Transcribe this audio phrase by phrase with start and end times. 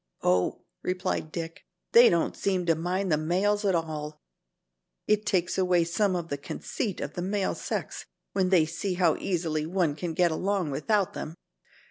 [0.23, 4.19] "Oh," replied Dick, "they don't seem to mind the males at all.
[5.05, 9.15] It takes away some of the conceit of the male sex when they see how
[9.17, 11.35] easily one can get along without them."